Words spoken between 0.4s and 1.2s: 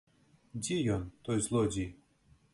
Дзе ён,